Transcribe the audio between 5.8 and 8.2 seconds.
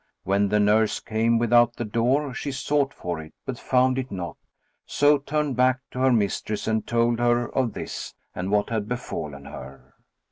to her mistress and told her of this